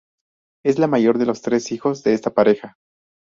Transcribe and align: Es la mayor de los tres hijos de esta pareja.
Es 0.65 0.79
la 0.79 0.87
mayor 0.87 1.19
de 1.19 1.27
los 1.27 1.43
tres 1.43 1.71
hijos 1.71 2.01
de 2.01 2.13
esta 2.13 2.33
pareja. 2.33 2.75